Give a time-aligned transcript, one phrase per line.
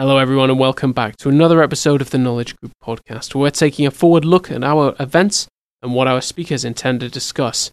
[0.00, 3.50] Hello, everyone, and welcome back to another episode of the Knowledge Group podcast, where we're
[3.50, 5.46] taking a forward look at our events
[5.82, 7.70] and what our speakers intend to discuss.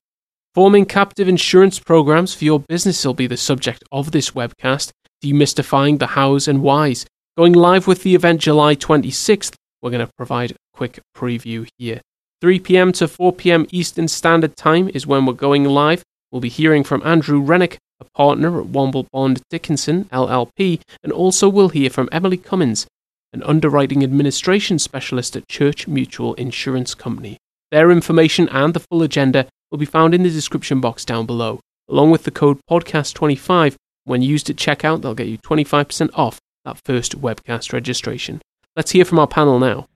[0.53, 4.91] Forming captive insurance programs for your business will be the subject of this webcast,
[5.23, 7.05] demystifying the hows and whys.
[7.37, 12.01] Going live with the event July 26th, we're going to provide a quick preview here.
[12.41, 12.91] 3 p.m.
[12.91, 13.65] to 4 p.m.
[13.71, 16.03] Eastern Standard Time is when we're going live.
[16.33, 21.49] We'll be hearing from Andrew Rennick, a partner at Womble Bond Dickinson LLP, and also
[21.49, 22.85] we'll hear from Emily Cummins,
[23.33, 27.37] an underwriting administration specialist at Church Mutual Insurance Company.
[27.71, 31.59] Their information and the full agenda will be found in the description box down below,
[31.89, 33.75] along with the code podcast25.
[34.05, 38.41] When used at checkout, they'll get you 25% off that first webcast registration.
[38.75, 39.87] Let's hear from our panel now.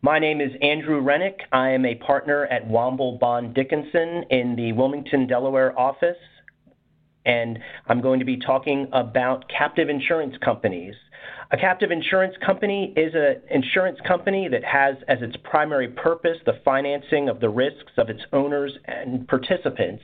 [0.00, 1.42] My name is Andrew Rennick.
[1.52, 6.16] I am a partner at Womble Bond Dickinson in the Wilmington, Delaware office
[7.24, 7.58] and
[7.88, 10.94] I'm going to be talking about captive insurance companies.
[11.50, 16.58] A captive insurance company is an insurance company that has as its primary purpose the
[16.64, 20.02] financing of the risks of its owners and participants.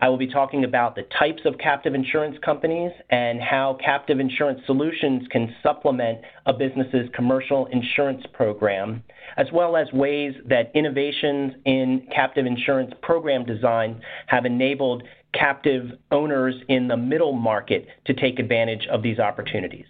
[0.00, 4.60] I will be talking about the types of captive insurance companies and how captive insurance
[4.66, 9.02] solutions can supplement a business's commercial insurance program,
[9.36, 15.02] as well as ways that innovations in captive insurance program design have enabled
[15.34, 19.86] captive owners in the middle market to take advantage of these opportunities.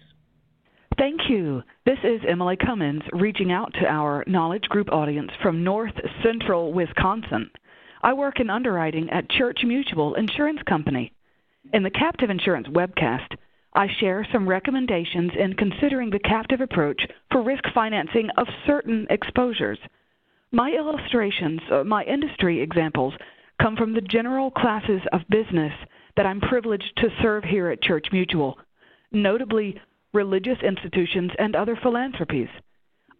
[0.97, 1.63] Thank you.
[1.85, 7.49] This is Emily Cummins reaching out to our Knowledge Group audience from north central Wisconsin.
[8.01, 11.13] I work in underwriting at Church Mutual Insurance Company.
[11.73, 13.35] In the Captive Insurance webcast,
[13.73, 17.01] I share some recommendations in considering the captive approach
[17.31, 19.79] for risk financing of certain exposures.
[20.51, 23.13] My illustrations, uh, my industry examples,
[23.61, 25.73] come from the general classes of business
[26.15, 28.57] that I'm privileged to serve here at Church Mutual,
[29.11, 29.79] notably
[30.13, 32.49] religious institutions and other philanthropies.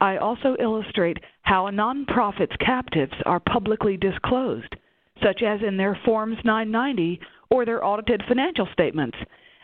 [0.01, 4.75] I also illustrate how a nonprofit's captives are publicly disclosed,
[5.21, 7.19] such as in their Forms 990
[7.51, 9.17] or their audited financial statements,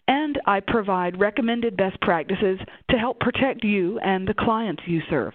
[0.08, 2.60] and I provide recommended best practices
[2.92, 5.34] to help protect you and the clients you serve.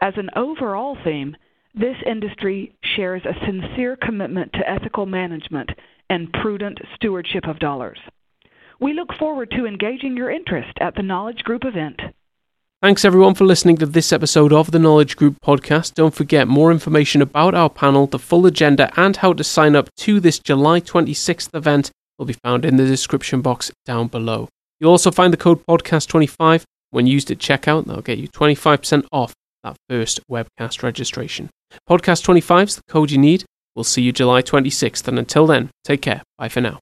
[0.00, 1.36] As an overall theme,
[1.78, 5.70] this industry shares a sincere commitment to ethical management
[6.10, 7.98] and prudent stewardship of dollars.
[8.80, 12.00] We look forward to engaging your interest at the Knowledge Group event.
[12.82, 15.94] Thanks everyone for listening to this episode of the Knowledge Group podcast.
[15.94, 19.88] Don't forget more information about our panel, the full agenda, and how to sign up
[19.98, 24.48] to this July 26th event will be found in the description box down below.
[24.80, 27.86] You'll also find the code podcast25 when used at checkout.
[27.86, 29.34] That'll get you 25% off
[29.64, 31.50] that first webcast registration.
[31.88, 33.44] Podcast 25 is the code you need.
[33.74, 36.22] We'll see you July 26th, and until then, take care.
[36.36, 36.80] Bye for now.